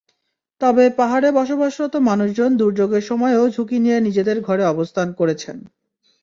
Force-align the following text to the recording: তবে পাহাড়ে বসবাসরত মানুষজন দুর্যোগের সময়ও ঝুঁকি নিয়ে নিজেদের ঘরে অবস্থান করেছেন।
তবে 0.61 0.85
পাহাড়ে 0.97 1.29
বসবাসরত 1.31 1.93
মানুষজন 2.09 2.51
দুর্যোগের 2.57 3.03
সময়ও 3.03 3.43
ঝুঁকি 3.49 3.77
নিয়ে 3.79 3.97
নিজেদের 3.99 4.37
ঘরে 4.41 4.63
অবস্থান 4.65 5.07
করেছেন। 5.13 5.57